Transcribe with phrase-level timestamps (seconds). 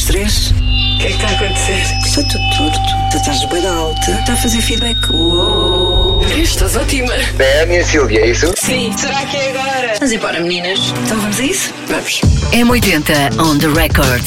[0.00, 0.50] das três.
[0.50, 1.82] O que é que está a acontecer?
[2.04, 2.80] Está tudo torto.
[3.10, 4.10] Tu estás bem alta.
[4.12, 5.10] Está a fazer feedback.
[5.10, 6.22] Uou.
[6.36, 7.12] Estás ótima.
[7.38, 8.52] É a minha Silvia, é isso?
[8.56, 9.94] Sim, será que é agora?
[9.98, 10.78] Vamos embora, meninas.
[11.04, 11.74] Então vamos a isso?
[11.88, 12.20] Vamos.
[12.52, 14.24] M80 on the record.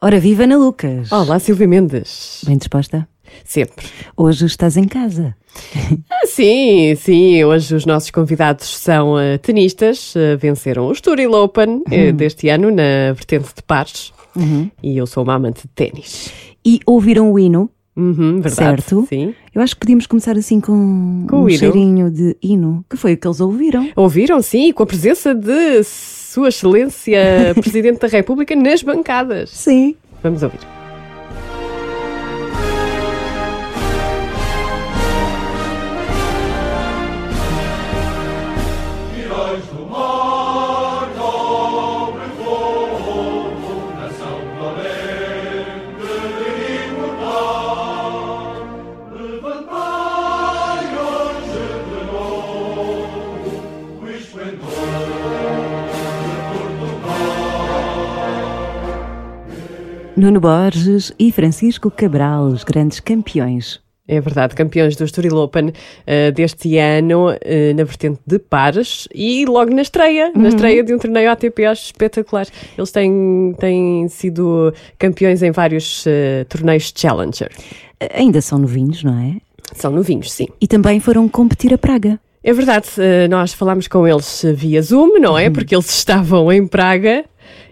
[0.00, 1.10] Ora, viva Ana Lucas!
[1.10, 2.42] Olá, Silvia Mendes.
[2.46, 3.08] Bem disposta?
[3.44, 3.86] Sempre.
[4.16, 5.34] Hoje estás em casa.
[6.10, 7.44] Ah, sim, sim.
[7.44, 10.14] Hoje os nossos convidados são uh, tenistas.
[10.14, 14.12] Uh, venceram o Estoril Open uh, deste ano na vertente de pares.
[14.82, 16.30] E eu sou uma amante de ténis.
[16.64, 18.54] E ouviram o hino, Uhum, verdade.
[18.82, 19.06] certo?
[19.08, 19.32] Sim.
[19.54, 21.58] Eu acho que podíamos começar assim com, Com um hino.
[21.58, 23.88] cheirinho de hino, que foi o que eles ouviram.
[23.94, 29.50] Ouviram, sim, com a presença de Sua Excelência Presidente da República nas bancadas.
[29.50, 29.94] Sim.
[30.24, 30.58] Vamos ouvir.
[60.24, 63.78] Nuno Borges e Francisco Cabral, os grandes campeões.
[64.08, 65.70] É verdade, campeões do Estoril Open
[66.06, 70.94] eh, deste ano eh, na vertente de pares e logo na estreia, na estreia de
[70.94, 72.46] um torneio ATP, acho espetacular.
[72.74, 77.50] Eles têm, têm sido campeões em vários eh, torneios Challenger.
[78.14, 79.36] Ainda são novinhos, não é?
[79.74, 80.46] São novinhos, sim.
[80.58, 82.18] E também foram competir a Praga.
[82.42, 82.88] É verdade,
[83.28, 85.50] nós falámos com eles via Zoom, não é?
[85.50, 87.26] Porque eles estavam em Praga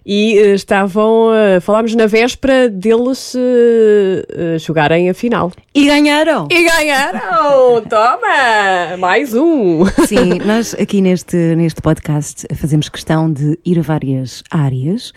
[0.05, 5.53] e eh, estavam, eh, falámos na véspera deles eh, jogarem a final.
[5.75, 6.49] E ganharam!
[6.51, 7.83] E ganharam!
[7.89, 8.97] Toma!
[8.99, 9.87] Mais um!
[10.07, 15.13] Sim, nós aqui neste, neste podcast fazemos questão de ir a várias áreas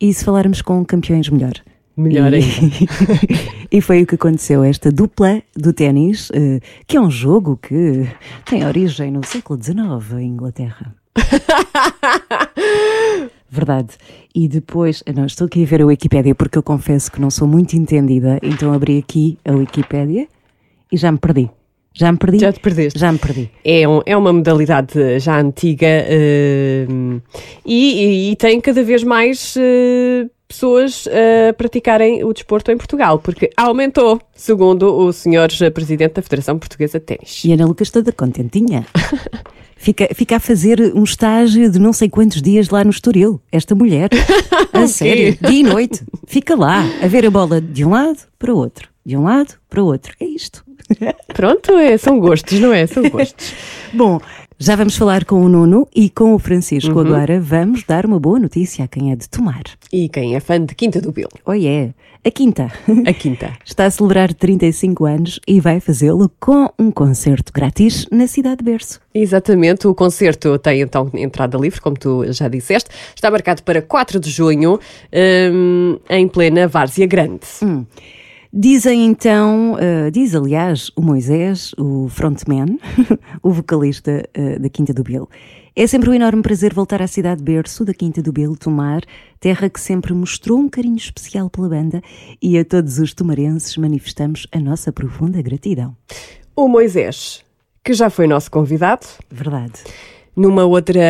[0.00, 1.54] e se falarmos com campeões melhor.
[1.96, 2.76] Melhor e, ainda.
[3.72, 4.62] e foi o que aconteceu.
[4.62, 6.30] Esta dupla do ténis,
[6.86, 8.06] que é um jogo que
[8.44, 10.94] tem origem no século XIX em Inglaterra.
[13.50, 13.88] Verdade.
[14.34, 17.30] E depois, eu não estou aqui a ver a Wikipédia porque eu confesso que não
[17.30, 20.28] sou muito entendida, então abri aqui a Wikipédia
[20.92, 21.48] e já me perdi.
[21.94, 22.38] Já me perdi?
[22.38, 22.98] Já te perdeste.
[22.98, 23.50] Já me perdi.
[23.64, 26.86] É, um- é uma modalidade já antiga eh,
[27.66, 33.18] e, e- e tem cada vez mais eh, pessoas a praticarem o desporto em Portugal,
[33.18, 37.44] porque aumentou, segundo o senhor Presidente da Federação Portuguesa de Ténis.
[37.44, 38.86] E Ana Lucas toda contentinha.
[39.80, 43.40] Fica, fica a fazer um estágio de não sei quantos dias lá no Estoril.
[43.50, 44.10] Esta mulher.
[44.72, 45.38] A sério.
[45.40, 46.02] Dia e noite.
[46.26, 48.88] Fica lá a ver a bola de um lado para o outro.
[49.06, 50.12] De um lado para o outro.
[50.20, 50.64] É isto.
[51.32, 52.86] Pronto, é, são gostos, não é?
[52.86, 53.54] São gostos.
[53.92, 54.20] Bom,
[54.60, 57.40] já vamos falar com o Nuno e com o Francisco agora.
[57.40, 59.62] Vamos dar uma boa notícia a quem é de tomar.
[59.92, 61.28] E quem é fã de Quinta do Bill?
[61.46, 61.94] Oh yeah.
[62.24, 62.70] A quinta.
[63.06, 63.52] A Quinta.
[63.64, 68.64] Está a celebrar 35 anos e vai fazê-lo com um concerto grátis na cidade de
[68.64, 69.00] Berço.
[69.14, 72.90] Exatamente, o concerto tem então entrada livre, como tu já disseste.
[73.14, 74.80] Está marcado para 4 de junho,
[75.52, 77.46] hum, em plena Várzea Grande.
[78.52, 82.78] Dizem então, uh, diz aliás o Moisés, o frontman,
[83.42, 85.28] o vocalista uh, da Quinta do Bill.
[85.76, 89.02] É sempre um enorme prazer voltar à cidade de berço da Quinta do Bill, Tomar,
[89.38, 92.02] terra que sempre mostrou um carinho especial pela banda
[92.40, 95.94] e a todos os tomarenses manifestamos a nossa profunda gratidão.
[96.56, 97.44] O Moisés,
[97.84, 99.84] que já foi nosso convidado, Verdade.
[100.38, 101.00] Numa outra,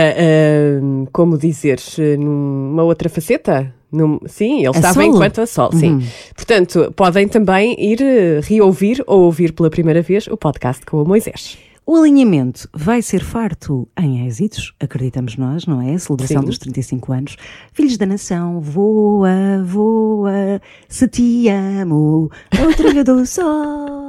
[0.82, 1.78] hum, como dizer,
[2.18, 3.72] numa outra faceta.
[3.92, 5.06] Num- sim, ele estava solo?
[5.06, 6.02] enquanto a sol, sim.
[6.34, 11.06] Portanto, podem também ir eh, reouvir ou ouvir pela primeira vez o podcast com o
[11.08, 11.56] Moisés.
[11.86, 15.94] O alinhamento vai ser farto em êxitos, acreditamos nós, não é?
[15.94, 16.46] A celebração Sim.
[16.46, 17.36] dos 35 anos.
[17.72, 22.30] Filhos da nação, voa, voa, se te amo,
[22.62, 24.07] outra do sol.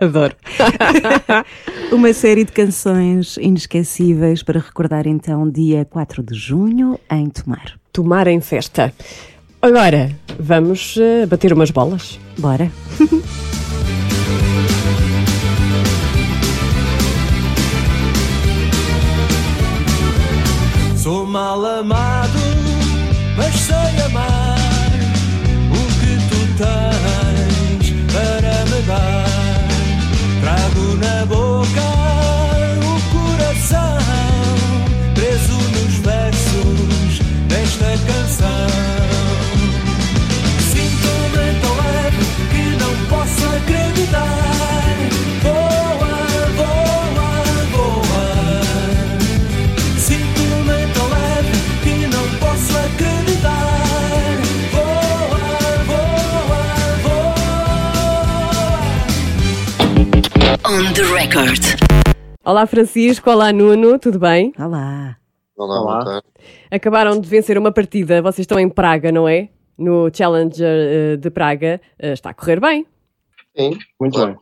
[0.00, 0.34] Adoro.
[1.92, 7.78] Uma série de canções inesquecíveis para recordar então dia 4 de junho em Tomar.
[7.92, 8.92] Tomar em festa.
[9.62, 12.18] Agora, vamos eh, bater umas bolas.
[12.38, 12.70] Bora?
[21.04, 21.60] Sou mal
[60.74, 61.60] on the record.
[62.44, 64.52] Olá Francisco, olá Nuno, tudo bem?
[64.58, 65.16] Olá.
[65.56, 66.22] Olá, Olá.
[66.68, 69.50] Acabaram de vencer uma partida, vocês estão em Praga, não é?
[69.78, 71.80] No Challenger eh, de Praga.
[71.96, 72.84] Eh, está a correr bem.
[73.56, 74.32] Sim, Muito claro.
[74.32, 74.38] bem.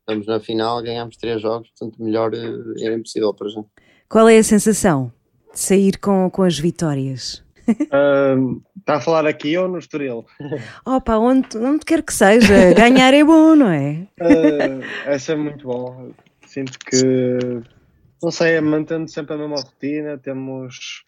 [0.00, 3.62] Estamos na final, ganhámos três jogos, portanto, melhor eh, era impossível para já.
[4.08, 5.12] Qual é a sensação
[5.52, 7.44] de sair com, com as vitórias?
[7.90, 10.24] Ahm, Está a falar aqui ou no Estoril?
[10.86, 14.06] Opa, onde, onde quer que seja, ganhar é bom, não é?
[14.20, 16.12] Ah, essa é muito bom.
[16.46, 17.36] Sinto que,
[18.22, 21.04] não sei, mantendo sempre a mesma rotina, temos,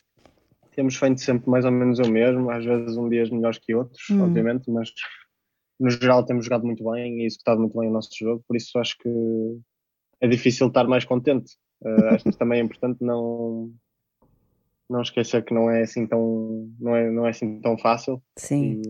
[0.74, 4.10] temos feito sempre mais ou menos o mesmo, às vezes um dias melhores que outros,
[4.10, 4.22] Hum.
[4.22, 4.90] obviamente, mas
[5.78, 8.76] no geral temos jogado muito bem e executado muito bem o nosso jogo, por isso
[8.80, 9.08] acho que
[10.20, 11.52] é difícil estar mais contente.
[11.84, 13.70] Ah, acho que também é importante não,
[14.88, 18.82] não esquecer que não é assim tão, não é, não é assim tão fácil Sim.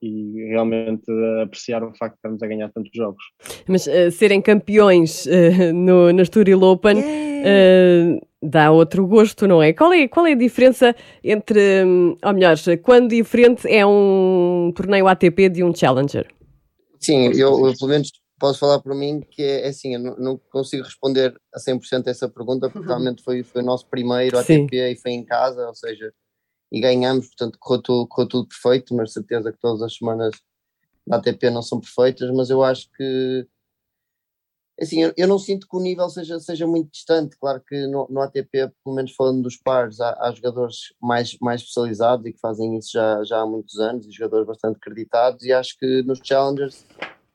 [0.00, 1.10] e, e realmente
[1.42, 3.22] apreciar o facto de estarmos a ganhar tantos jogos.
[3.66, 7.02] Mas eh, serem campeões eh, no, no Estoril Open
[7.42, 8.18] Yeah.
[8.20, 9.72] eh, dá outro gosto, não é?
[9.72, 10.06] Qual, é?
[10.06, 15.64] qual é a diferença entre, hum, ou melhor, quando diferente é um torneio ATP de
[15.64, 16.26] um Challenger?
[17.00, 18.12] Sim, eu, eu, pelo menos
[18.42, 22.08] posso falar por mim que é, é assim, eu não, não consigo responder a 100%
[22.08, 24.64] essa pergunta porque realmente foi, foi o nosso primeiro Sim.
[24.64, 26.12] ATP e foi em casa, ou seja,
[26.72, 30.34] e ganhamos, portanto correu tudo, correu tudo perfeito, mas certeza que todas as semanas
[31.06, 33.46] da ATP não são perfeitas, mas eu acho que
[34.80, 38.08] assim, eu, eu não sinto que o nível seja, seja muito distante, claro que no,
[38.10, 42.40] no ATP, pelo menos falando dos pares, há, há jogadores mais, mais especializados e que
[42.40, 46.18] fazem isso já, já há muitos anos, e jogadores bastante acreditados, e acho que nos
[46.24, 46.84] Challengers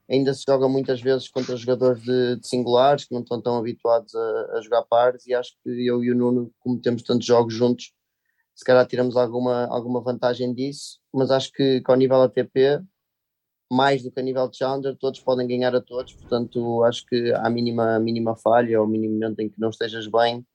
[0.10, 4.14] ainda se joga muitas vezes contra jogadores de, de singulares que não estão tão habituados
[4.16, 7.54] a, a jogar pares, e acho que eu e o Nuno, como temos tantos jogos
[7.54, 7.92] juntos,
[8.56, 12.82] se calhar tiramos alguma, alguma vantagem disso, mas acho que, que ao nível ATP,
[13.72, 17.34] mais do que a nível de Challenger, todos podem ganhar a todos, portanto acho que
[17.34, 20.46] à mínima, à mínima falha ou mínimo momento em que não estejas bem,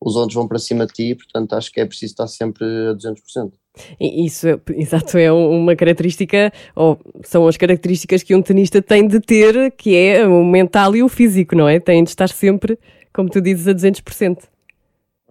[0.00, 2.92] os outros vão para cima de ti, portanto acho que é preciso estar sempre a
[2.92, 3.52] 200%.
[4.00, 8.80] E Isso, é- exato, é um- uma característica, ou são as características que um tenista
[8.82, 11.80] tem de ter, que é o mental e o físico, não é?
[11.80, 12.78] Tem de estar sempre,
[13.12, 14.48] como tu dizes, a 200%.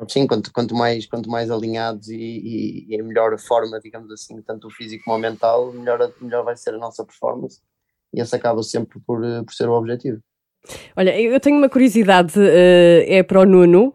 [0.10, 4.42] Sim, quanto, quanto, mais, quanto mais alinhados e, e, e em melhor forma, digamos assim,
[4.42, 7.62] tanto o físico como o mental, melhor, melhor vai ser a nossa performance
[8.14, 10.20] e esse acaba sempre por, eh, por ser o objetivo.
[10.98, 13.94] Olha, eu tenho uma curiosidade, eh, é para o Nuno,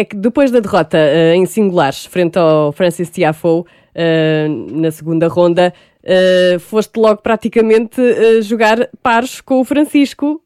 [0.00, 3.64] é que depois da derrota eh, em singulares frente ao Francis Tiafoe
[3.94, 5.72] eh, na segunda ronda,
[6.02, 10.42] eh, foste logo praticamente eh, jogar pares com o Francisco.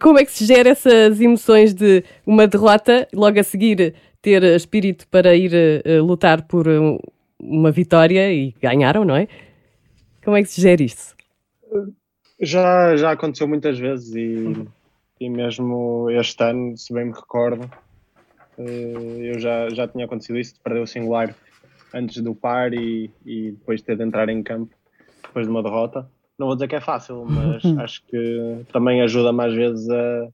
[0.00, 5.06] Como é que se gera essas emoções de uma derrota, logo a seguir ter espírito
[5.08, 6.98] para ir eh, lutar por um-
[7.40, 9.28] uma vitória e ganharam, não é?
[10.24, 11.14] Como é que se gera isso?
[12.40, 14.66] Já, já aconteceu muitas vezes e,
[15.20, 17.85] e mesmo este ano, se bem me recordo, eh,
[18.58, 21.34] eu já, já tinha acontecido isso, de perder o singular
[21.94, 24.74] antes do par e, e depois ter de entrar em campo
[25.24, 26.08] depois de uma derrota.
[26.38, 30.28] Não vou dizer que é fácil, mas acho que também ajuda mais vezes a,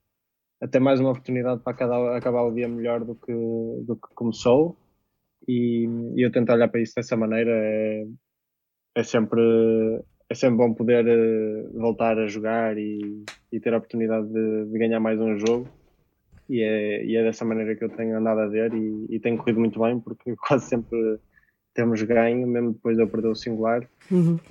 [0.63, 4.15] a ter mais uma oportunidade para acabar, acabar o dia melhor do que, do que
[4.15, 4.77] começou.
[5.47, 7.51] E, e eu tento olhar para isso dessa maneira.
[7.51, 8.07] É,
[8.97, 9.41] é sempre
[10.33, 14.79] é sempre bom poder eh, voltar a jogar e, e ter a oportunidade de, de
[14.79, 15.69] ganhar mais um jogo.
[16.49, 19.37] E é, e é dessa maneira que eu tenho andado a ver e, e tem
[19.37, 21.19] corrido muito bem, porque quase sempre
[21.75, 23.83] temos ganho, mesmo depois de eu perder o singular.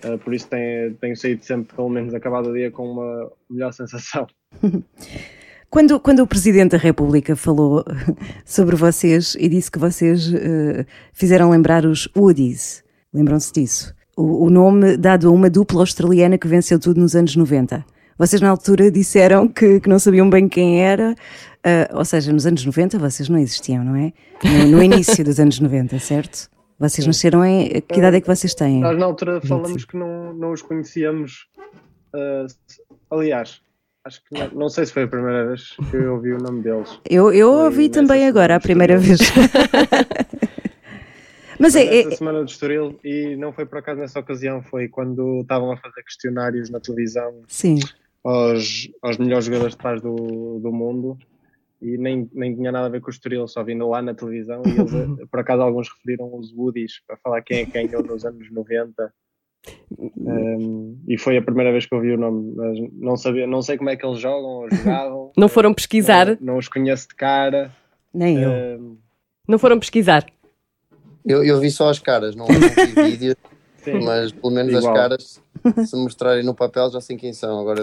[0.04, 3.72] Eh, por isso tenho, tenho saído sempre, pelo menos, acabado o dia com uma melhor
[3.72, 4.28] sensação.
[5.70, 7.86] Quando, quando o Presidente da República falou
[8.44, 12.84] sobre vocês e disse que vocês eh, fizeram lembrar os Woodies,
[13.14, 13.96] lembram-se disso?
[14.18, 17.86] O, o nome dado a uma dupla australiana que venceu tudo nos anos 90.
[18.22, 21.16] Vocês na altura disseram que, que não sabiam bem quem era,
[21.64, 24.14] eh, ou seja, nos anos 90 vocês não existiam, não é?
[24.44, 26.48] No, no início dos anos 90, certo?
[26.78, 27.82] Vocês nasceram em.
[27.82, 28.80] Que idade é que vocês têm?
[28.80, 31.48] Nós na altura falamos que não, não os conhecíamos.
[32.16, 32.46] eh,
[33.10, 33.60] aliás,
[34.06, 36.62] acho que não, não sei se foi a primeira vez que eu ouvi o nome
[36.62, 37.00] deles.
[37.10, 39.20] Eu, eu Foi ouvi também agora, a primeira vez.
[41.60, 44.88] Mas Foi é, é- semana de Estoril e não foi por acaso nessa ocasião, foi
[44.88, 47.78] quando estavam a fazer questionários na televisão Sim.
[48.24, 51.18] Aos, aos melhores jogadores de paz do, do mundo
[51.82, 54.62] e nem, nem tinha nada a ver com o Estoril, só vindo lá na televisão
[54.66, 54.92] e eles,
[55.30, 59.12] por acaso alguns referiram os Woodies para falar quem é que ganhou nos anos 90
[60.18, 63.78] Um, e foi a primeira vez que ouvi o nome, mas não sabia, não sei
[63.78, 65.32] como é que eles jogam ou jogavam.
[65.38, 66.26] Não foram pesquisar?
[66.26, 67.72] Não, não os conheço de cara.
[68.14, 68.50] Nem eu.
[68.50, 68.98] Um,
[69.48, 70.26] Não foram pesquisar?
[71.26, 73.36] Eu, eu vi só as caras, não, não vi vídeos.
[73.84, 74.04] Sim.
[74.04, 74.96] mas pelo menos as Igual.
[74.96, 75.42] caras,
[75.86, 77.60] se mostrarem no papel, já sei quem são.
[77.60, 77.82] Agora,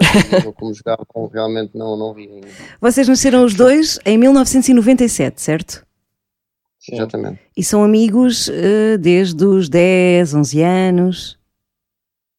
[0.55, 2.47] como jogavam, realmente não, não vi ainda.
[2.79, 5.85] Vocês nasceram os dois em 1997, certo?
[6.79, 6.95] Sim.
[6.95, 7.39] Exatamente.
[7.55, 11.39] E são amigos eh, desde os 10, 11 anos,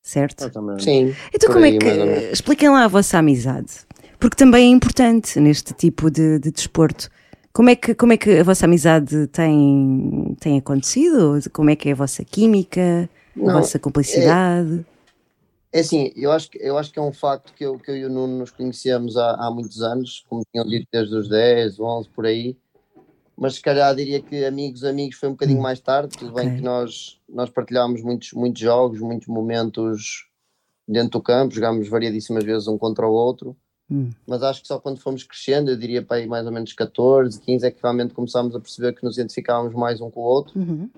[0.03, 0.41] certo?
[0.43, 0.83] Exatamente.
[0.83, 1.15] Sim.
[1.35, 1.87] Então como é aí, que...
[1.87, 2.33] ou menos.
[2.33, 3.73] Expliquem lá a vossa amizade.
[4.19, 7.09] Porque também é importante neste tipo de, de desporto.
[7.53, 11.41] Como é, que, como é que a vossa amizade tem, tem acontecido?
[11.53, 13.09] Como é que é a vossa química,
[13.49, 14.85] a Não, vossa cumplicidade?
[15.73, 17.97] É assim, eu acho, que- eu acho que é um facto que eu, que eu
[17.97, 21.79] e o Nuno nos conhecemos há, há muitos anos, como tinham dito desde os 10,
[21.79, 22.57] 11, por aí.
[23.37, 26.17] Mas se calhar diria que amigos, amigos foi um bocadinho mais tarde.
[26.19, 30.27] Tudo bem que nós, nós partilhámos muitos, muitos jogos, muitos momentos
[30.87, 33.57] dentro do campo, jogámos variadíssimas vezes um contra o outro.
[33.91, 34.11] Hum.
[34.27, 37.41] Mas acho que só quando fomos crescendo, eu diria para aí mais ou menos 14,
[37.41, 40.59] 15, é que realmente começámos a perceber que nos identificávamos mais um com o outro.
[40.59, 40.91] Uhum.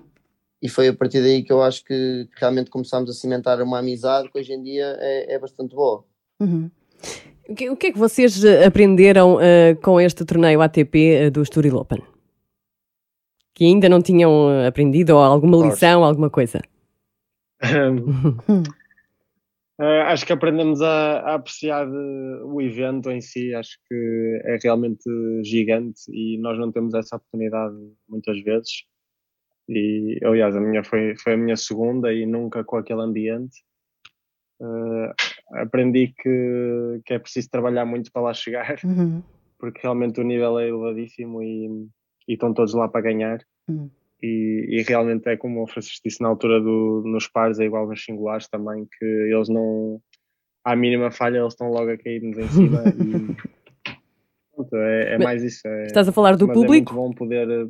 [0.63, 4.31] E foi a partir daí que eu acho que realmente começámos a cimentar uma amizade
[4.31, 6.05] que hoje em dia é, é bastante boa.
[6.39, 6.71] Uhum.
[7.49, 11.29] O que, o que é que vocês eh, aprenderam eh, com este torneio ATP eh,
[11.29, 12.01] do Estoril Open?
[13.53, 16.61] Que ainda não tinham aprendido ou alguma lição, alguma coisa?
[17.61, 17.91] Eh,
[20.07, 25.03] acho que aprendemos a, a apreciar o evento em si, acho que é realmente
[25.43, 27.75] gigante e nós não temos essa oportunidade
[28.07, 28.85] muitas vezes.
[29.69, 33.63] E aliás, a minha foi, foi a minha segunda e nunca com aquele ambiente.
[34.61, 35.13] Eh,
[35.61, 39.21] aprendi que, que é preciso trabalhar muito para lá chegar, Uhum.
[39.59, 41.67] porque realmente o nível é elevadíssimo e,
[42.27, 43.39] e estão todos lá para ganhar.
[43.67, 43.89] Uhum.
[44.21, 47.87] E, e realmente é como o Francisco disse na altura do, nos pares, é igual
[47.87, 50.01] nos singulares também, que eles não.
[50.65, 52.83] À mínima falha, eles estão logo a cair-nos em cima.
[52.87, 53.35] e,
[54.55, 55.67] pronto, é, é mais isso.
[55.67, 56.93] É, Estás a falar do mas É público?
[56.93, 57.69] muito bom poder.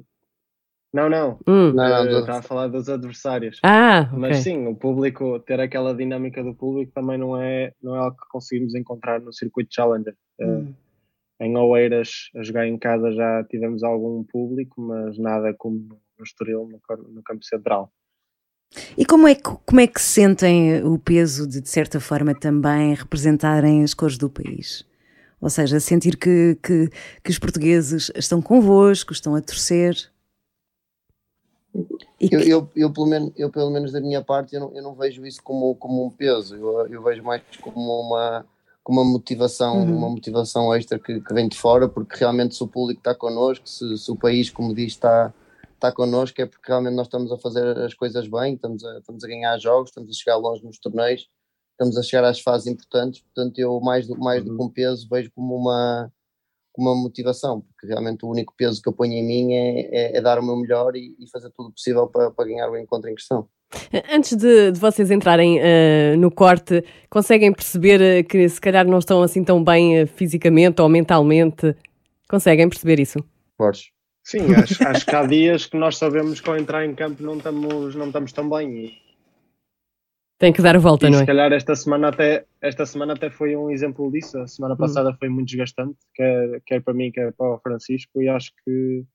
[0.93, 1.39] Não, não.
[1.47, 1.73] Hum.
[1.73, 3.59] Não, não, eh, Estava a falar dos adversários.
[3.63, 4.19] Ah, ok.
[4.19, 8.15] Mas sim, o público, ter aquela dinâmica do público também não é, não é algo
[8.15, 10.15] que conseguimos encontrar no circuito Challenger.
[10.39, 10.73] Eh, Uhum.
[11.41, 15.77] em Oeiras, a jogar em casa, já tivemos algum público, mas nada como
[16.17, 16.79] no Estoril, no,
[17.11, 17.91] no campo central.
[18.97, 22.93] E como é, que, como é que sentem o peso de, de certa forma, também
[22.93, 24.85] representarem as cores do país?
[25.41, 26.89] Ou seja, sentir que, que,
[27.23, 29.95] que os portugueses estão convosco, estão a torcer.
[32.19, 34.93] Eu, eu, eu, pelo menos, eu, pelo menos da minha parte, eu não, eu não
[34.95, 36.55] vejo isso como, como um peso.
[36.55, 38.45] Eu, eu vejo mais como uma,
[38.83, 39.97] como uma motivação, Uhum.
[39.97, 43.67] uma motivação extra que, que vem de fora, porque realmente se o público está connosco,
[43.67, 45.33] se, se o país, como diz, está,
[45.73, 49.23] está connosco, é porque realmente nós estamos a fazer as coisas bem, estamos a, estamos
[49.23, 51.27] a ganhar jogos, estamos a chegar longe nos torneios,
[51.71, 53.21] estamos a chegar às fases importantes.
[53.21, 56.11] Portanto, eu, mais do, mais do que um peso, vejo como uma,
[56.73, 60.17] como uma motivação, porque realmente o único peso que eu ponho em mim é, é,
[60.17, 62.77] é dar o meu melhor e, e fazer tudo o possível para, para ganhar o
[62.77, 63.47] encontro em questão.
[64.11, 68.99] Antes de, de vocês entrarem eh, no corte, conseguem perceber eh, que se calhar não
[68.99, 71.75] estão assim tão bem eh, fisicamente ou mentalmente?
[72.29, 73.19] Conseguem perceber isso?
[73.57, 73.91] Borges.
[74.23, 77.37] Sim, acho, acho que há dias que nós sabemos que ao entrar em campo não
[77.37, 78.93] estamos, não estamos tão bem.
[80.43, 81.25] Tem que dar a volta, e não se é?
[81.25, 84.37] calhar esta semana, até, esta semana até foi um exemplo disso.
[84.39, 88.27] A semana passada foi muito desgastante, quer, quer para mim, quer para o Francisco, e
[88.27, 89.05] acho que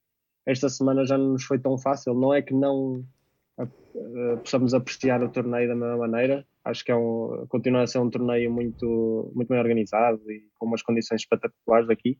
[0.47, 2.14] esta semana já não nos foi tão fácil.
[2.14, 3.04] Não é que não
[4.42, 6.47] possamos apreciar o torneio da mesma maneira.
[6.64, 10.64] Acho que é um, continua a ser um torneio muito, muito bem organizado e com
[10.64, 12.16] umas condições espetaculares aqui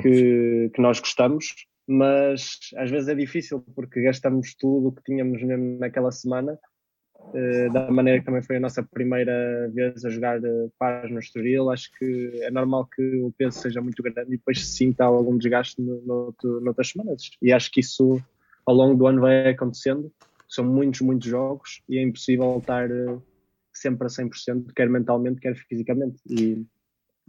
[0.00, 1.54] que, que nós gostamos,
[1.88, 6.56] mas às vezes é difícil porque gastamos tudo o que tínhamos mesmo naquela semana,
[7.72, 11.70] da maneira que também foi a nossa primeira vez a jogar eh, pares no Estoril.
[11.70, 15.36] Acho que é normal que o peso seja muito grande e depois se sinta algum
[15.36, 17.30] desgaste no, no, noutras semanas.
[17.42, 18.20] E acho que isso
[18.64, 20.12] ao longo do ano vai acontecendo.
[20.48, 23.18] São muitos, muitos jogos e é impossível estar eh,
[23.72, 26.20] sempre a 100%, quer mentalmente, quer fisicamente.
[26.28, 26.64] E,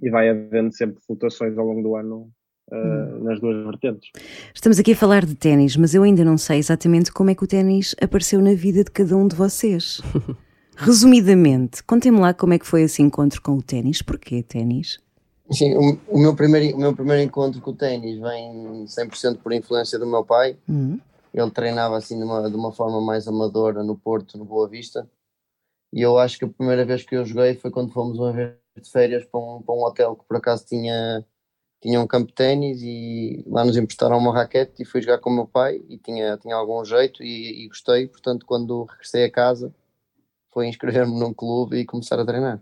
[0.01, 2.31] e vai havendo sempre flutuações ao longo do ano
[2.71, 4.09] eh, nas duas vertentes.
[4.53, 7.43] Estamos aqui a falar de ténis, mas eu ainda não sei exatamente como é que
[7.43, 10.01] o ténis apareceu na vida de cada um de vocês.
[10.75, 14.01] Resumidamente, contem-me lá como é que foi esse encontro com o ténis.
[14.01, 14.99] Porquê ténis?
[15.49, 19.53] Sim, o, o meu primeiro, o meu primeiro encontro com o ténis vem 100% por
[19.53, 20.57] influência do meu pai.
[20.67, 20.99] Hum,
[21.33, 25.09] Ele treinava assim de uma, de uma forma mais amadora no Porto, no Boa Vista.
[25.93, 28.53] E eu acho que a primeira vez que eu joguei foi quando fomos uma vez
[28.81, 31.25] de férias para um, para um hotel que por acaso tinha,
[31.81, 35.29] tinha um campo de ténis e lá nos emprestaram uma raquete e fui jogar com
[35.29, 38.07] o meu pai e tinha, tinha algum jeito e, e gostei.
[38.07, 39.73] Portanto, quando regressei a casa,
[40.51, 42.61] foi inscrever-me num clube e começar a treinar.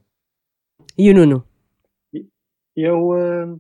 [0.98, 1.48] E o Nuno?
[2.76, 3.56] Eu, eh,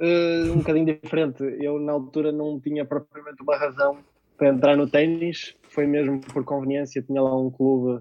[0.00, 4.04] eh, um bocadinho diferente, eu na altura não tinha propriamente uma razão
[4.36, 7.02] para entrar no ténis foi mesmo por conveniência.
[7.02, 8.00] Tinha lá um clube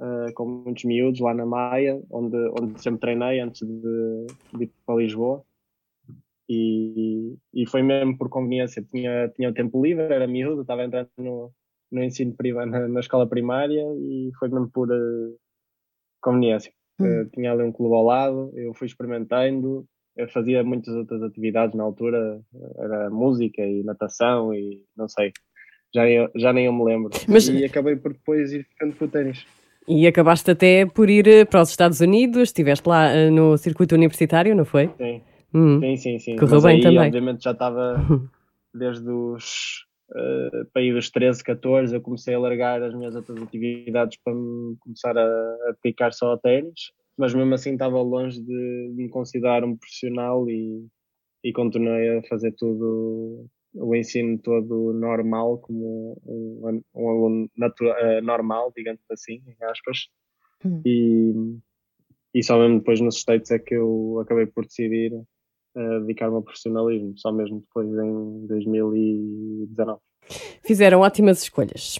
[0.00, 4.70] eh, com muitos miúdos lá na Maia, onde, onde sempre treinei antes de, de ir
[4.86, 5.44] para Lisboa.
[6.48, 8.82] E, e foi mesmo por conveniência.
[8.90, 11.50] Tinha, tinha tempo livre, era miúdo, estava entrando no,
[11.90, 15.34] no ensino privado, na, na escola primária e foi mesmo por eh,
[16.20, 16.72] conveniência.
[17.00, 17.06] Hum.
[17.06, 21.74] Eh, tinha ali um clube ao lado, eu fui experimentando, eu fazia muitas outras atividades
[21.74, 22.40] na altura,
[22.78, 25.32] era música e natação e não sei,
[25.94, 27.10] já nem, eu- já nem eu me lembro.
[27.28, 29.46] Mas- E acabei por depois ir ficando com o ténis.
[29.88, 33.94] E acabaste até por ir eh, para os Estados Unidos, estiveste lá eh, no circuito
[33.94, 34.88] universitário, não foi?
[34.96, 35.20] Sim,
[35.54, 35.80] Hum.
[35.80, 36.18] sim, sim.
[36.18, 36.36] sim.
[36.36, 37.06] Correu Mas bem aí, também.
[37.08, 37.94] obviamente, já estava
[38.74, 39.84] desde os.
[40.10, 44.34] Uh, para ir dos 13, 14, eu comecei a largar as minhas outras atividades para
[44.34, 48.44] me começar a, a dedicar só ao ténis, mas mesmo assim estava longe de,
[48.94, 50.86] de me considerar um profissional e,
[51.42, 57.50] e continuei a fazer tudo, o ensino todo normal, como um, um aluno
[57.98, 60.08] eh, normal, digamos assim, em aspas.
[60.64, 60.82] Hum.
[60.84, 61.32] E,
[62.34, 65.12] e só mesmo depois nos States é que eu acabei por decidir
[65.74, 70.00] eh, dedicar-me ao profissionalismo, só mesmo depois em 2019.
[70.62, 71.98] Fizeram ótimas escolhas.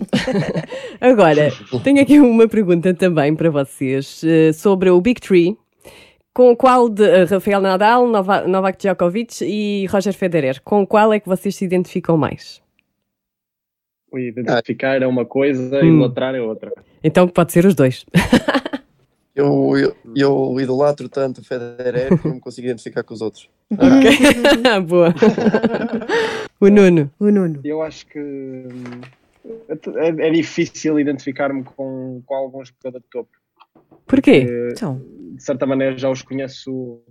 [1.00, 1.50] Agora,
[1.82, 5.56] tenho aqui uma pergunta também para vocês eh, sobre o Big Three.
[6.34, 11.20] Com qual de eh, Rafael Nadal, Nova- Novak Djokovic e Roger Federer, com qual é
[11.20, 12.62] que vocês se identificam mais?
[14.10, 15.94] O identificar é uma coisa e Hum.
[15.96, 16.72] idolatrar é outra.
[17.04, 18.04] Então pode ser os dois.
[19.34, 23.48] Eu, eu, eu idolatro tanto o Federer que não me consigo identificar com os outros.
[23.72, 24.10] Ok.
[24.86, 25.14] Boa.
[26.60, 27.10] o Nuno.
[27.18, 27.58] O Nuno.
[27.64, 28.18] Eu acho que
[29.96, 33.30] é, é difícil identificar-me com, com alguns jogadores de topo.
[34.06, 34.46] Porquê?
[34.46, 35.00] Eh, Então,
[35.42, 37.02] de certa maneira já os conheço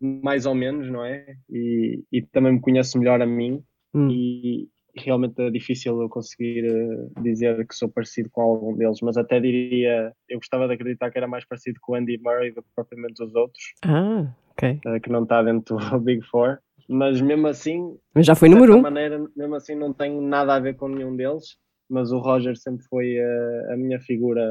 [0.00, 1.26] mais ou menos, não é?
[1.50, 3.62] E, e também me conheço melhor a mim
[3.94, 4.08] Hum.
[4.10, 9.16] e realmente é difícil eu conseguir eh, dizer que sou parecido com algum deles, mas
[9.16, 12.62] até diria, eu gostava de acreditar que era mais parecido com o Andy Murray do
[12.62, 14.78] que propriamente os outros, Ah, ok.
[14.86, 18.54] eh, que não está dentro do Big Four, mas mesmo assim, Mas já foi de
[18.54, 18.82] número um.
[18.82, 21.56] maneira, mesmo assim não tenho nada a ver com nenhum deles,
[21.88, 24.44] mas o Roger sempre foi a, a minha figura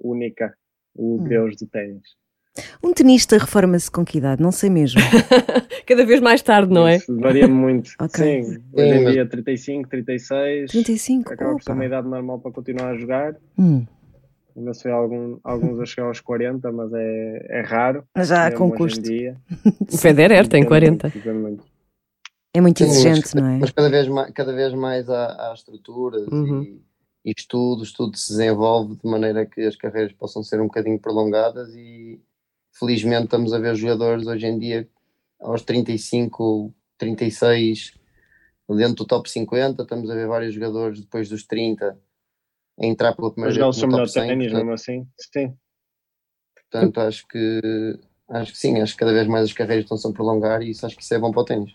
[0.00, 0.56] única,
[0.94, 1.24] o Hum.
[1.28, 2.16] deus do ténis.
[2.82, 4.42] Um tenista reforma-se com que idade?
[4.42, 5.00] Não sei mesmo.
[5.86, 6.96] Cada vez mais tarde, não é?
[6.96, 7.90] Isso varia muito.
[8.00, 8.42] Ok.
[8.44, 10.70] Sim, hoje em mas- dia 35, 36.
[10.70, 11.32] 35?
[11.32, 13.36] Acaba por ser uma idade normal para continuar a jogar.
[13.58, 13.86] Hum,
[14.54, 18.04] Ainda se vê algum, alguns a chegar aos 40, mas é, é raro.
[18.18, 19.00] já hoje em custo.
[19.02, 19.36] dia.
[19.90, 21.06] O Federer tem Depende 40.
[21.08, 21.64] muito, depende muito.
[22.54, 23.58] É muito Sim, exigente, mas, não é?
[23.60, 26.62] mas cada vez mais, cada vez mais há, há estruturas Uhum.
[26.62, 26.82] e,
[27.24, 31.74] e estudos, tudo se desenvolve de maneira que as carreiras possam ser um bocadinho prolongadas
[31.74, 32.20] e
[32.72, 34.88] felizmente estamos a ver jogadores hoje em dia
[35.40, 37.92] aos 35, 36
[38.68, 41.98] dentro do top 50, estamos a ver vários jogadores depois dos 30
[42.80, 45.06] a entrar pela primeira Mas vez eles são no melhor top 100, ténis, mesmo assim.
[45.32, 45.54] Sim.
[46.54, 47.60] portanto acho que
[48.30, 50.86] acho que sim, acho que cada vez mais as carreiras estão-se a prolongar e isso
[50.86, 51.72] acho que isso é bom para o ténis.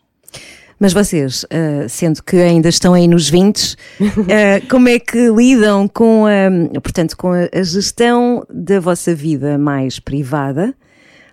[0.79, 5.87] Mas vocês, ah, sendo que ainda estão aí nos 20, ah, como é que lidam
[5.87, 10.75] com a, portanto, com a, a gestão da vossa vida mais privada?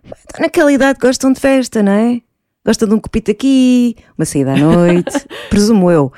[0.05, 2.21] Estão naquela idade que gostam de festa, não é?
[2.67, 5.13] Gostam de um copito aqui, uma saída à noite,
[5.51, 6.11] presumo eu.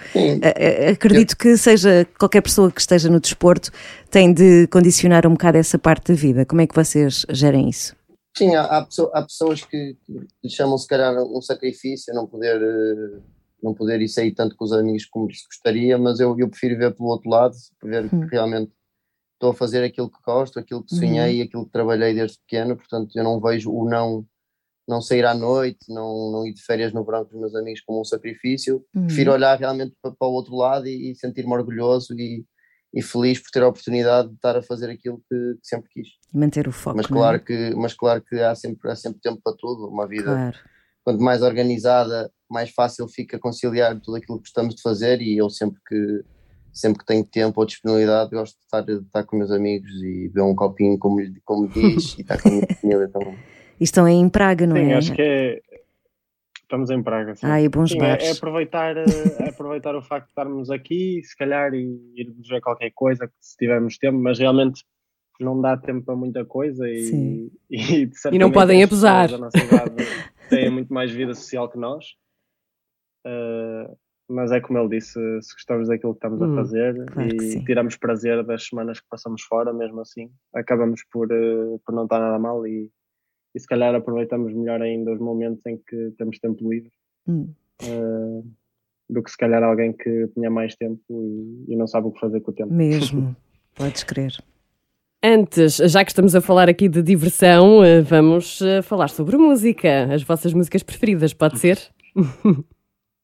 [0.93, 3.71] Acredito que seja qualquer pessoa que esteja no desporto
[4.11, 6.45] tem de condicionar um bocado essa parte da vida.
[6.47, 7.95] Como é que vocês gerem isso?
[8.37, 9.97] Sim, há, há, pessoa- há pessoas que,
[10.49, 13.19] chamam se calhar um sacrifício não poder, eh,
[13.63, 16.77] não poder ir sair tanto com os amigos como se gostaria, mas eu, eu prefiro
[16.77, 18.21] ver pelo outro lado, ver Hum.
[18.21, 18.71] que realmente
[19.37, 23.11] estou a fazer aquilo que gosto, aquilo que sonhei, aquilo que trabalhei desde pequeno, portanto
[23.15, 24.25] eu não vejo o não,
[24.89, 27.83] não sair à noite, não, não ir de férias no verão com os meus amigos
[27.83, 29.07] como um sacrifício, Uhum.
[29.07, 32.45] prefiro olhar realmente para, para o outro lado e, e sentir-me orgulhoso e,
[32.95, 36.09] e feliz por ter a oportunidade de estar a fazer aquilo que, que sempre quis.
[36.35, 36.97] E manter o foco.
[36.97, 37.09] Mas é?
[37.11, 39.89] claro que, mas claro que há, sempre, há sempre tempo para tudo.
[39.89, 40.57] Uma vida, Claro.
[41.05, 45.21] quanto mais organizada, mais fácil fica conciliar tudo aquilo que gostamos de fazer.
[45.21, 46.25] E eu sempre que,
[46.77, 50.29] sempre que tenho tempo ou disponibilidade, gosto de estar, de estar com meus amigos e
[50.29, 53.39] beber um copinho, como, como diz, e estar com a minha família também.
[53.81, 54.95] E estão aí em Praga, não Sim, é?
[54.95, 55.61] acho que é.
[56.63, 57.35] Estamos em Praga.
[57.35, 57.47] Sim.
[57.47, 58.25] Ah, e bons Sim, é, bares.
[58.25, 59.05] é aproveitar, eh,
[59.39, 63.57] é aproveitar o facto de estarmos aqui, se calhar, e irmos ver qualquer coisa se
[63.57, 64.85] tivermos tempo, mas realmente
[65.41, 67.51] não dá tempo para muita coisa Sim.
[67.71, 69.31] e, e, de E não podem as pessoas abusar.
[69.31, 69.95] da nossa idade
[70.51, 72.05] têm muito mais vida social que nós.
[73.25, 73.91] Eh,
[74.29, 77.65] mas é como ele disse, se gostamos daquilo que estamos Hum, a fazer claro e
[77.65, 82.19] tiramos prazer das semanas que passamos fora, mesmo assim, acabamos por, eh, por não estar
[82.19, 82.91] nada mal e,
[83.55, 86.91] e se calhar aproveitamos melhor ainda os momentos em que temos tempo livre.
[87.29, 87.53] Hum.
[87.83, 88.43] Eh,
[89.09, 92.19] do que se calhar alguém que tinha mais tempo e, e não sabe o que
[92.19, 92.73] fazer com o tempo.
[92.73, 93.37] Mesmo,
[93.75, 94.33] podes crer.
[95.23, 100.13] Antes, já que estamos a falar aqui de diversão, eh, vamos falar sobre música.
[100.13, 101.79] As vossas músicas preferidas, pode ser?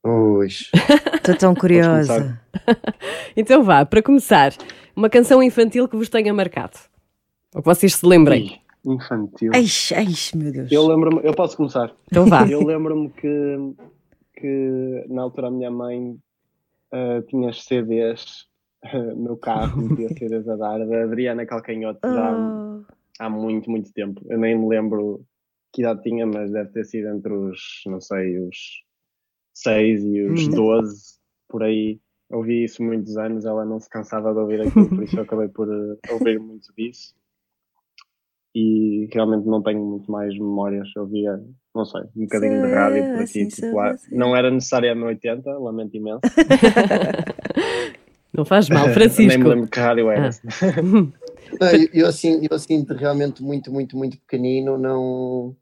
[0.05, 0.47] Ui,
[1.15, 2.41] Estou tão curiosa.
[3.35, 4.53] Então vá, para começar,
[4.95, 6.79] uma canção infantil que vos tenha marcado.
[7.55, 8.61] Ou que vocês se lembrem.
[8.85, 9.51] Infantil.
[9.55, 9.65] Ai,
[9.97, 10.71] ai, meu Deus.
[10.71, 11.95] Eu lembro-me, eu posso começar.
[12.07, 12.45] Então vá.
[12.51, 13.75] Eu lembro-me que,
[14.35, 16.17] que na altura a minha mãe
[16.93, 18.47] ah, tinha as CDs
[18.85, 22.81] ah, no carro, metia CDs a dar, da Adriana Calcanhote já Ah,
[23.19, 24.21] há muito, muito tempo.
[24.29, 25.25] Eu nem me lembro
[25.73, 28.83] que idade tinha, mas deve ter sido entre os, não sei, os
[29.63, 30.51] 6 e os Hum.
[30.51, 31.03] 12,
[31.49, 32.01] por aí.
[32.31, 35.49] Ouvi isso muitos anos, ela não se cansava de ouvir aquilo, por isso eu acabei
[35.49, 37.15] por eh, ouvir muito disso.
[38.55, 40.89] E realmente não tenho muito mais memórias.
[40.97, 41.41] Eu via,
[41.75, 43.51] não sei, um bocadinho de Sei, rádio por assim aqui.
[43.51, 43.97] sou Tipo, lá.
[44.11, 46.21] Não era necessário a 80, lamento imenso.
[48.33, 49.39] Não faz mal, Nem Francisco.
[49.39, 50.29] me lembro que rádio era.
[50.29, 50.33] Ah.
[51.61, 55.55] Não, eu, eu assim, eu assim de realmente muito, muito, muito pequenino, não,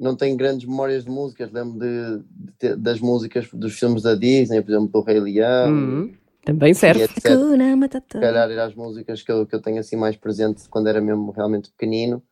[0.00, 1.52] não tenho grandes memórias de músicas.
[1.52, 2.24] Lembro de,
[2.58, 7.06] de das músicas dos filmes da Disney, por exemplo, do Rei Leão, Uhum, Também serve.
[7.06, 11.00] Se calhar eram as músicas que eu, que eu tenho assim mais presente quando era
[11.00, 12.22] mesmo realmente pequenino.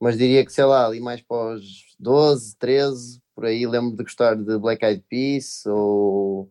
[0.00, 4.04] Mas diria que, sei lá, ali mais para os 12, 13, por aí lembro de
[4.04, 6.50] gostar de Black Eyed Peas ou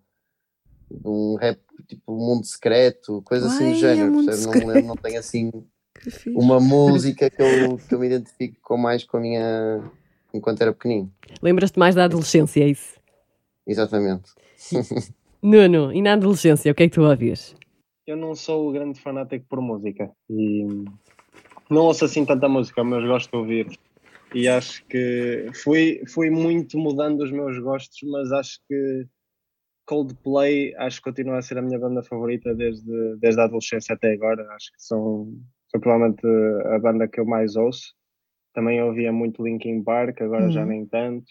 [0.90, 4.26] de um rap tipo Mundo Secreto, coisa assim do é género.
[4.26, 4.60] Percebe?
[4.60, 5.52] Não lembro, não tenho assim
[6.28, 9.92] uma música que eu, que eu me identifico com mais com a minha.
[10.38, 11.12] Enquanto era pequenino.
[11.42, 13.00] Lembras-te mais da adolescência, é isso?
[13.66, 14.32] Exatamente.
[15.42, 17.56] Nuno, e na adolescência, o que é que tu ouvias?
[18.06, 20.66] Eu não sou o grande fanático por música e
[21.70, 23.80] não ouço assim tanta música, mas gosto de ouvir.
[24.34, 29.06] E acho que fui, fui muito mudando os meus gostos, mas acho que
[29.86, 34.14] Coldplay acho que continua a ser a minha banda favorita desde, desde a adolescência até
[34.14, 34.46] agora.
[34.54, 35.34] Acho que são,
[35.70, 36.26] são provavelmente
[36.74, 37.94] a banda que eu mais ouço.
[38.58, 40.68] Também ouvia muito Linkin Park, agora já Uhum.
[40.70, 41.28] nem tanto.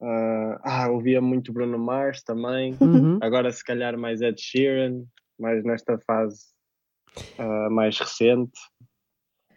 [0.00, 2.76] Ah, ah, ouvia muito Bruno Mars também.
[2.80, 3.18] Uhum.
[3.20, 5.02] Agora, se calhar, mais Ed Sheeran,
[5.36, 6.44] mais nesta fase
[7.38, 8.52] ah, mais recente.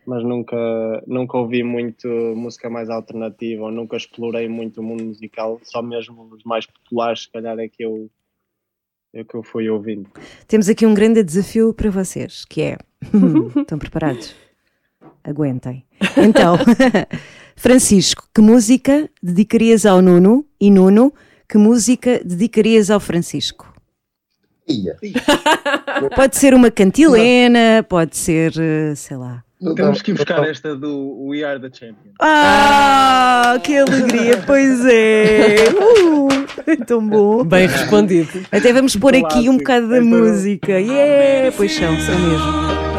[0.08, 0.58] Mas nunca,
[1.06, 6.34] nunca ouvi muito música mais alternativa, ou nunca explorei muito o mundo musical, só mesmo
[6.34, 8.10] os mais populares, se calhar, é que eu,
[9.14, 10.10] é que eu fui ouvindo.
[10.48, 12.78] Temos aqui um grande desafio para vocês, que é.
[13.62, 14.36] Estão preparados?
[15.24, 15.86] Aguentem.
[16.18, 16.58] Então,
[17.56, 20.46] Francisco, que música dedicarias ao Nuno?
[20.60, 21.14] E Nuno,
[21.48, 23.72] que música dedicarias ao Francisco?
[24.68, 24.96] Ia.
[26.16, 29.44] Pode ser uma cantilena, pode ser, eh, sei lá.
[29.60, 32.16] Não Temos que ir buscar esta do We Are the Champions.
[32.20, 35.56] Ah, que alegria, pois é!
[36.68, 37.44] Uh, tão bom.
[37.44, 38.46] Bem respondido.
[38.52, 40.80] Até vamos pôr aqui um bocado da Esta- música.
[40.80, 42.91] Yeah, pois são, são mesmo.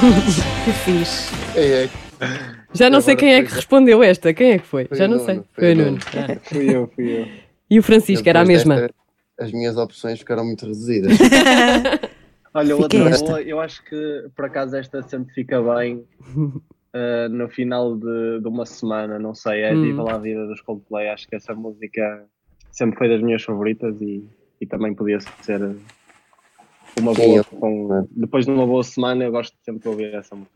[0.64, 1.28] Que fixe.
[1.54, 4.32] É, é, Já não sei quem é que respondeu esta.
[4.32, 4.84] Quem é que foi?
[4.86, 5.34] Foi Já não Nuno, sei.
[5.52, 5.98] foi Foi o Nuno.
[6.16, 6.40] Ah.
[6.42, 7.28] Fui eu, fui eu.
[7.68, 8.76] E o Francisco, era a mesma.
[8.76, 8.94] desta,
[9.38, 11.12] as minhas opções ficaram muito reduzidas.
[12.52, 13.24] Olha, Fica outra esta.
[13.26, 16.04] boa, eu acho que por acaso esta sempre fica bem
[16.36, 19.82] uh, no final de, de uma semana, não sei, é Hum.
[19.82, 22.24] Viva lá a Vida dos Coldplay, acho que essa música
[22.72, 24.24] sempre foi das minhas favoritas e,
[24.60, 25.60] e também podia ser
[26.98, 30.12] uma Sim, boa, eu- com- depois de uma boa semana eu gosto sempre de ouvir
[30.14, 30.52] essa música.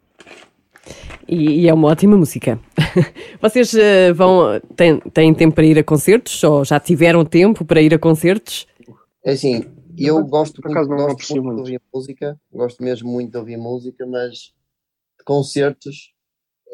[1.28, 2.58] E, e é uma ótima música.
[3.40, 7.80] Vocês eh, vão têm, têm tempo para ir a concertos ou já tiveram tempo para
[7.80, 8.66] ir a concertos?
[9.24, 9.64] É assim,
[9.96, 13.38] eu gosto por acaso muito, não gosto muito de ouvir música, gosto mesmo muito de
[13.38, 14.32] ouvir música, mas
[15.18, 16.12] de concertos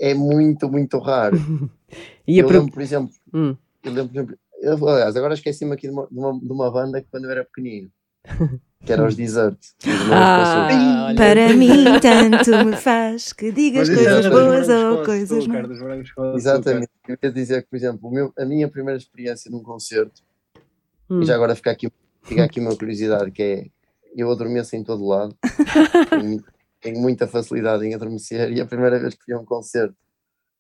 [0.01, 1.37] é muito, muito raro.
[2.27, 3.57] E eu pro- lembro, por exemplo, Hum.
[3.83, 6.71] eu lembro, por exemplo, eu, aliás, agora esqueci-me aqui de uma, de, uma, de uma
[6.71, 7.91] banda que quando eu era pequenino,
[8.85, 9.57] que era os Desert.
[9.59, 10.13] os meus concertos.
[10.13, 11.13] Ah.
[11.17, 15.71] Para mim, tanto me faz que digas Mas coisas boas ou coisas más.
[16.37, 16.89] Exatamente.
[17.09, 20.23] Eu ia dizer que, por exemplo, o meu- a minha primeira experiência num concerto,
[21.09, 21.23] Hum.
[21.23, 21.91] e já agora fica aqui,
[22.23, 23.67] fica aqui uma curiosidade, que é
[24.17, 25.37] eu adormeço em todo lado,
[26.11, 26.45] tenho,
[26.81, 29.95] tenho muita facilidade em adormecer, e a primeira vez que fui a um concerto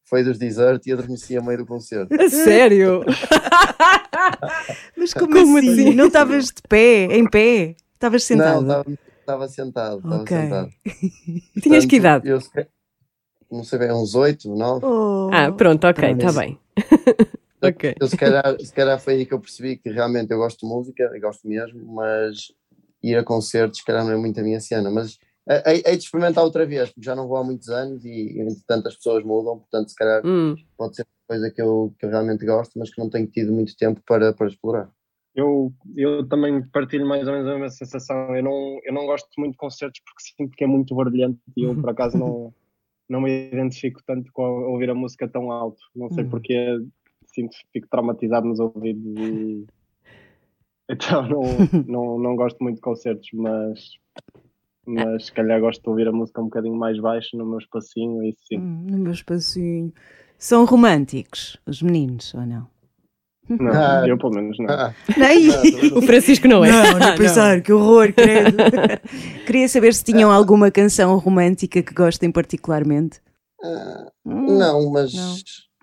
[0.04, 2.12] foi dos Desert e adormeci a meio do concerto.
[2.20, 3.02] A sério?
[4.96, 5.70] Mas como, Como assim?
[5.70, 5.94] assim?
[5.94, 7.76] Não estavas de pé, em pé?
[8.00, 8.62] Estavas Não, sentado?
[8.62, 8.84] estava
[9.20, 10.36] estava sentado, estava Ok.
[10.38, 10.70] sentado.
[11.62, 12.26] Tinhas que idade?
[12.30, 12.38] Eu,
[13.50, 14.86] não sei bem, uns 8, 9.
[14.86, 15.28] Oh.
[15.30, 16.58] Ah, pronto, ok, está bem.
[17.62, 17.94] ok.
[18.00, 20.66] Eu, se, calhar, se calhar foi aí que eu percebi que realmente eu gosto de
[20.66, 22.50] música, eu gosto mesmo, mas
[23.02, 24.90] ir a concertos, se calhar não é muito a minha cena.
[24.90, 25.18] Mas
[25.66, 28.88] hei hei de experimentar outra vez, porque já não vou há muitos anos e, entretanto,
[28.88, 30.56] as pessoas mudam, portanto, se calhar Hum.
[30.78, 33.52] pode ser uma coisa que eu, que eu realmente gosto, mas que não tenho tido
[33.52, 34.90] muito tempo para, para explorar.
[35.34, 38.34] Eu, eu também partilho mais ou menos a mesma sensação.
[38.36, 41.64] Eu não, eu não gosto muito de concertos porque sinto que é muito barulhento e
[41.64, 42.52] eu, por acaso, não,
[43.08, 45.80] não me identifico tanto com a- ouvir a música tão alto.
[45.94, 46.30] Não sei Hum.
[46.30, 46.78] porque
[47.26, 49.66] sinto que fico traumatizado nos ouvidos e.
[50.92, 53.78] Então não, não, não gosto muito de concertos, mas,
[54.84, 58.24] mas se calhar gosto de ouvir a música um bocadinho mais baixo no meu espacinho
[58.24, 58.58] e sim.
[58.58, 59.92] Hum, no meu espacinho.
[60.36, 62.66] São românticos, os meninos, ou não?
[63.58, 64.06] Não, Ah.
[64.06, 64.68] eu pelo menos não.
[64.70, 65.48] Ah, Nem.
[65.96, 66.70] O Francisco não é.
[66.70, 68.56] Não, nem pensar, que horror, credo.
[69.46, 73.20] Queria saber se tinham alguma canção romântica que gostem particularmente.
[73.62, 75.12] ah, Hum, não, mas.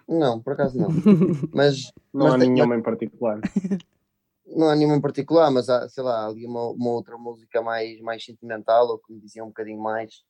[0.08, 0.40] Não.
[0.42, 0.88] por acaso não.
[1.54, 3.42] Mas, Não mas há tem- nenhuma em particular.
[4.56, 8.00] não há nenhuma em particular, mas há, sei lá, ali uma, uma outra música mais,
[8.00, 10.22] mais sentimental, ou que me dizia um bocadinho mais.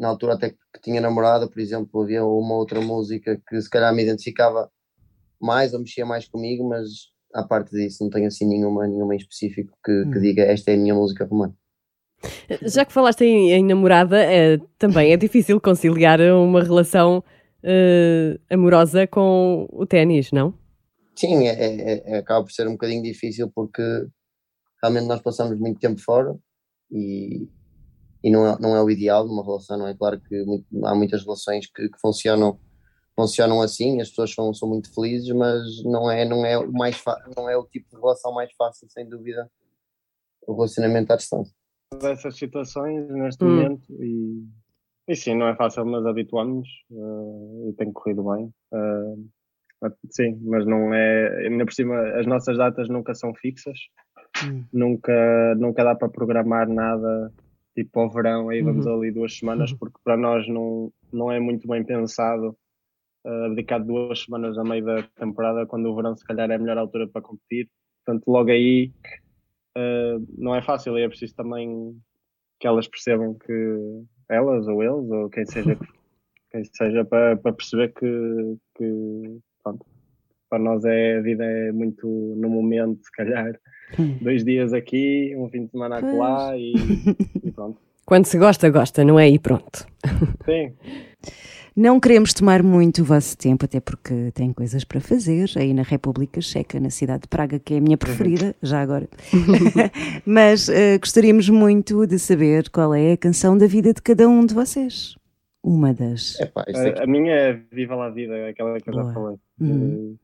[0.00, 3.94] Na altura até que tinha namorada, por exemplo, havia uma outra música que se calhar
[3.94, 4.68] me identificava
[5.40, 6.88] mais ou mexia mais comigo, mas
[7.34, 10.22] à parte disso não tenho assim nenhuma, nenhuma em específico que, que Hum.
[10.22, 11.58] diga esta é a minha música romântica.
[12.62, 17.22] Já que falaste em, em namorada, é, também é difícil conciliar uma relação
[17.62, 20.52] eh, amorosa com o ténis, não?
[21.14, 23.82] Sim, é, é- é- acaba por ser um bocadinho difícil porque
[24.82, 26.34] realmente nós passamos muito tempo fora
[26.90, 27.48] e,
[28.24, 29.94] e não, é, não é o ideal numa relação, não é?
[29.94, 32.58] Claro que muito- há muitas relações que, que funcionam,
[33.18, 37.02] funcionam assim, as pessoas são, são muito felizes, mas não é, não, é o mais
[37.36, 39.50] não é o tipo de relação mais fácil, sem dúvida,
[40.46, 41.52] o relacionamento à distância.
[42.00, 43.48] dessas situações neste Hum.
[43.48, 44.44] momento e,
[45.08, 48.54] e sim, não é fácil, mas habituamos eh, e tem corrido bem.
[49.80, 51.46] Mas sim, mas não é.
[51.48, 53.78] Ainda por cima, as nossas datas nunca são fixas,
[54.44, 54.64] Hum.
[54.72, 57.32] nunca, nunca dá para programar nada
[57.74, 61.66] tipo ao verão, aí vamos ali duas semanas, porque para nós não, não é muito
[61.66, 62.56] bem pensado
[63.28, 66.54] eh, abdicar de duas semanas a meio da temporada, quando o verão se calhar é
[66.54, 67.68] a melhor altura para competir.
[68.04, 68.90] Portanto, logo aí
[69.76, 71.94] Uh, não é fácil e é preciso também
[72.58, 73.78] que elas percebam que
[74.28, 75.86] elas ou eles ou quem seja que-
[76.50, 79.86] quem seja para, para perceber que, que pronto,
[80.50, 83.56] para nós é a vida é muito no momento se calhar
[84.20, 86.74] dois dias aqui um fim de semana lá e,
[87.44, 89.28] e pronto Quando se gosta, gosta, não é?
[89.28, 89.86] E pronto.
[90.44, 90.74] sim
[91.78, 95.82] Não queremos tomar muito o vosso tempo, até porque tem coisas para fazer aí na
[95.82, 99.08] República Checa, na cidade de Praga, que é a minha preferida, já agora.
[100.26, 104.44] Mas eh, gostaríamos muito de saber qual é a canção da vida de cada um
[104.44, 105.14] de vocês.
[105.62, 106.40] Uma das.
[106.40, 109.04] Epá, a, a minha é Viva lá a Vida é aquela que eu Boa.
[109.04, 110.16] já falei Uhum.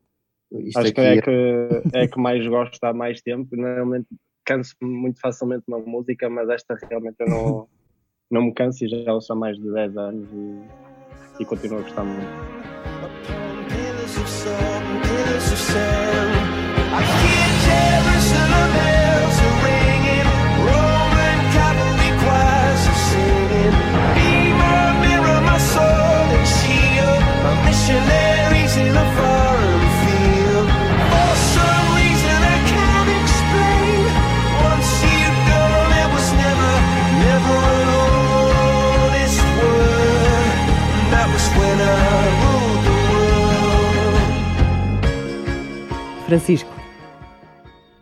[0.50, 3.54] Uh, isto Acho que aqui é que é que mais gosto há mais tempo.
[3.54, 4.08] Normalmente
[4.44, 7.68] canso-me muito facilmente uma música, mas esta realmente eu não,
[8.28, 10.93] não me canso e já ouço há mais de 10 anos e,
[11.38, 12.54] e continuo a gostar muito.
[46.34, 46.68] Francisco.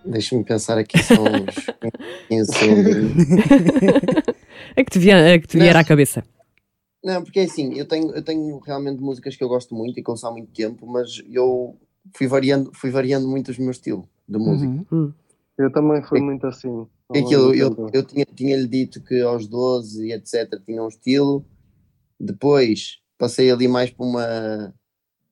[0.07, 1.55] Deixa-me pensar aqui só uns
[2.29, 2.93] 15 segundos.
[4.75, 6.25] É que te vier, é que te vier à cabeça.
[7.05, 10.03] Não, porque é assim, eu tenho, eu tenho realmente músicas que eu gosto muito e
[10.03, 11.77] que ouço há muito tempo, mas eu
[12.17, 14.83] fui variando, fui variando muito os meus estilo de música.
[14.91, 15.13] Uhum.
[15.59, 16.87] Eu também fui E- muito assim.
[17.15, 21.45] Aquilo, eu, eu tinha, tinha-lhe dito que aos 12 e etc tinha um estilo,
[22.19, 24.75] depois passei ali mais para uma,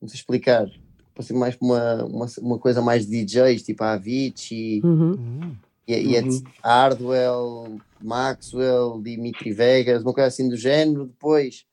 [0.03, 0.67] não sei explicar,
[1.21, 5.13] passei mais para uma, uma, uma coisa mais de DJs, tipo a Avicii, Uhum.
[5.13, 5.57] Uhum.
[5.87, 6.15] e, e Uhum.
[6.15, 6.43] etc.
[6.65, 11.07] Hardwell, Maxwell, Dimitri Vegas, uma coisa assim do género.
[11.07, 11.65] Depois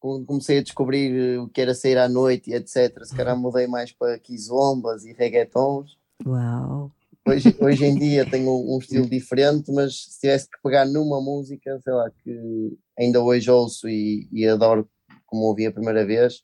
[0.00, 3.04] com- comecei a descobrir o que era sair à noite e etc.
[3.04, 5.96] Se calhar mudei mais para quizombas e reggaetons.
[6.24, 6.92] Uau!
[7.26, 11.20] Hoje, hoje em dia tenho um, um estilo diferente, mas se tivesse que pegar numa
[11.20, 14.88] música, sei lá, que ainda hoje ouço e, e adoro
[15.26, 16.42] como ouvi a primeira vez,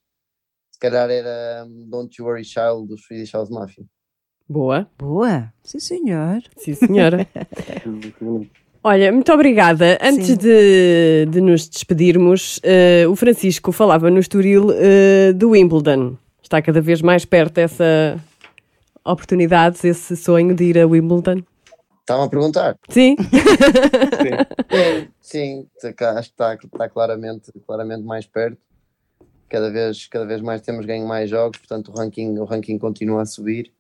[0.75, 3.85] se calhar era um, Don't You Worry Child dos Swedish House Mafia.
[4.49, 4.91] Boa.
[4.99, 5.53] Boa!
[5.63, 6.43] Sim, senhor.
[6.57, 7.29] Sim, senhora.
[8.83, 9.97] Olha, muito obrigada.
[10.03, 16.19] Antes de, de nos despedirmos, eh, o Francisco falava no Estoril eh, do Wimbledon.
[16.43, 18.21] Está cada vez mais perto essa
[19.05, 21.45] oportunidade, esse sonho de ir a Wimbledon.
[22.01, 22.77] Estavam a perguntar.
[22.89, 23.15] Sim?
[24.21, 28.59] Sim, sim, tá- acho que está, está claramente, claramente mais perto.
[29.49, 33.23] Cada vez, cada vez mais temos ganho mais jogos, portanto o ranking, o ranking continua
[33.23, 33.73] a subir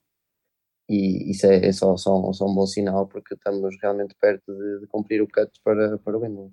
[0.88, 4.81] e isso é, é só, só, só um bom sinal porque estamos realmente perto de,
[4.81, 6.50] de cumprir o cut para, para o Wimbledon.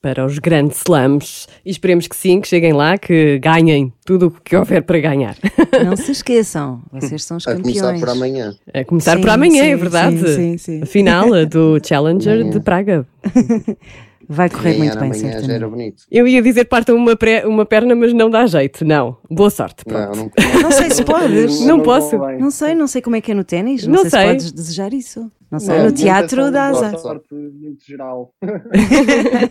[0.00, 1.48] Para os grandes slams.
[1.64, 5.36] E esperemos que sim, que cheguem lá, que ganhem tudo o que houver para ganhar.
[5.84, 7.80] Não se esqueçam, vocês são os A campeões.
[7.80, 8.54] começar por amanhã.
[8.72, 10.18] A começar Sim, por amanhã, sim, é verdade.
[10.18, 10.82] sim, sim, sim.
[10.82, 12.50] A final do Challenger Amanhã.
[12.50, 13.06] de Praga.
[14.30, 15.70] Vai correr muito bem, amanhã já era certamente.
[15.70, 16.02] bonito.
[16.10, 18.84] Eu ia dizer partam uma, pré- uma perna, mas não dá jeito.
[18.84, 19.16] Não.
[19.30, 19.84] Boa sorte.
[19.86, 20.16] Pronto.
[20.16, 21.60] Não, não, Não sei se podes.
[21.64, 22.10] Não posso.
[22.18, 22.38] convém.
[22.38, 23.86] Não sei, não sei como é que é no ténis.
[23.86, 24.20] Não, Não sei, sei.
[24.20, 25.32] se podes desejar isso.
[25.50, 26.98] Não sei, Não, no teatro é dá uma azar.
[26.98, 28.34] sorte muito geral.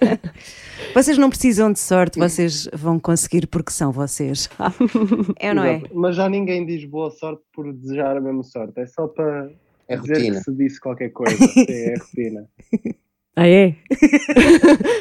[0.93, 4.49] Vocês não precisam de sorte, vocês vão conseguir porque são vocês.
[5.39, 5.81] É ou não é?
[5.93, 8.79] Mas já ninguém diz boa sorte por desejar a mesma sorte.
[8.79, 9.49] É só para
[9.87, 10.37] É dizer rotina.
[10.37, 11.35] que se disse qualquer coisa.
[11.35, 12.45] Sim, é rotina.
[13.39, 13.75] Ah, é?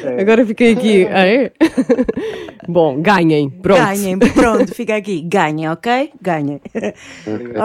[0.03, 0.21] É.
[0.21, 1.07] Agora fiquei aqui.
[1.07, 1.51] Ah, é?
[2.69, 3.49] Bom, ganhem.
[3.49, 3.79] Pronto.
[3.81, 5.21] Ganhem, pronto, fica aqui.
[5.21, 6.11] Ganhem, ok?
[6.21, 6.61] Ganhem.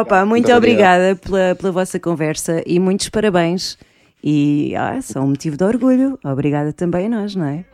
[0.00, 3.76] Opa, muito Muito obrigada pela, pela vossa conversa e muitos parabéns.
[4.24, 6.18] E ah, são um motivo de orgulho.
[6.24, 7.66] Obrigada também a nós, não é?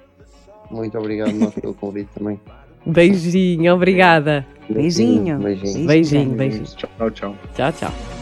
[0.68, 2.40] Muito obrigado nós pelo convite também.
[2.84, 4.44] Beijinho, obrigada.
[4.68, 5.38] Beijinho.
[5.38, 5.86] Beijinho.
[5.86, 6.64] Beijinho, beijinho.
[6.64, 7.36] Tchau, tchau.
[7.54, 8.17] Tchau, tchau.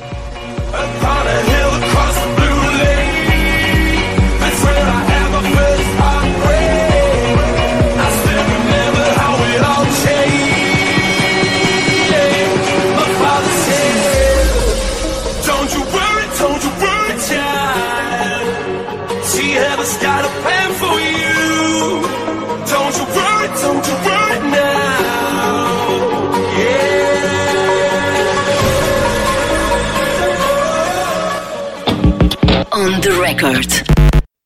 [32.86, 33.68] On the record.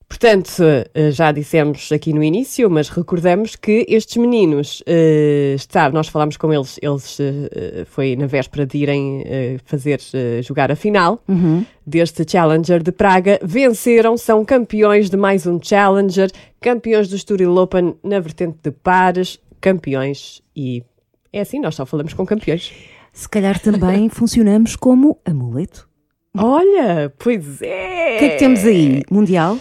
[0.08, 0.62] Portanto,
[0.94, 6.38] eh, já dissemos aqui no início, mas recordamos que estes meninos, eh, está, nós falámos
[6.38, 9.22] com eles, eles eh, foi na véspera de irem
[9.66, 10.00] fazer
[10.42, 11.22] jogar a final
[11.86, 16.30] deste Challenger de Praga, venceram, são campeões de mais um Challenger,
[16.62, 20.82] campeões do Estoril Open na vertente de pares, campeões e
[21.30, 22.72] é assim, nós só falamos com campeões.
[23.12, 25.89] Se calhar também funcionamos como amuleto.
[26.36, 28.16] Olha, pois é!
[28.16, 29.02] O que é que temos aí?
[29.10, 29.58] Mundial?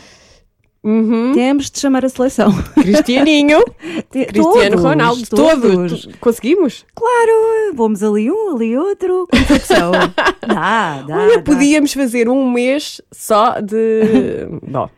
[0.84, 1.34] Uhum.
[1.34, 2.52] Temos de chamar a seleção.
[2.76, 3.64] Cristianinho,
[4.10, 5.74] Cristiano todos, Ronaldo, todos.
[5.74, 6.16] todos.
[6.22, 6.86] Conseguimos?
[6.96, 9.28] Claro, vamos ali um, ali outro.
[9.64, 9.92] São?
[10.48, 11.18] Dá, dá.
[11.18, 11.44] Olha, dá.
[11.44, 14.48] podíamos fazer um mês só de.
[14.66, 14.90] Bom,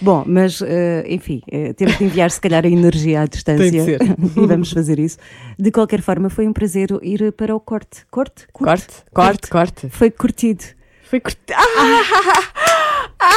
[0.00, 3.98] Bom, mas eh, enfim, eh, temos de enviar se calhar a energia à distância
[4.36, 5.18] e vamos fazer isso.
[5.58, 8.06] De qualquer forma, foi um prazer ir para o corte.
[8.10, 8.46] Corte?
[8.52, 9.88] corte, corte, corte.
[9.90, 10.64] Foi curtido.
[11.14, 11.38] Foi corte.
[13.20, 13.30] Ah!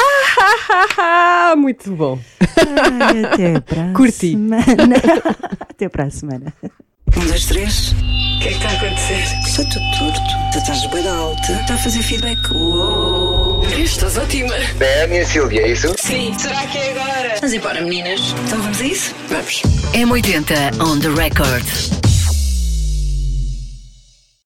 [0.98, 1.54] Ah!
[1.56, 2.18] Muito bom.
[3.00, 4.30] Ai, até para a Curti.
[4.32, 4.64] semana.
[5.60, 6.52] até para a semana.
[7.16, 7.92] Um, dois, três.
[7.92, 9.22] O que é que está a acontecer?
[9.46, 10.20] Está tudo torto.
[10.52, 11.52] Tu estás bem alta.
[11.52, 12.52] Está a fazer feedback.
[12.52, 13.64] Uou.
[13.66, 14.54] Estás ótima.
[14.80, 15.94] É a minha Silvia, é isso?
[15.98, 16.36] Sim.
[16.36, 17.34] Será que é agora?
[17.36, 18.34] Vamos embora, meninas.
[18.46, 19.14] Então vamos a isso?
[19.28, 19.62] Vamos.
[19.94, 21.64] M80 on the record.